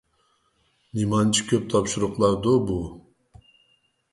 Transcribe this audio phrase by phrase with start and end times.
[0.99, 2.79] نېمانچە كۆپ تاپشۇرۇقلاردۇ بۇ؟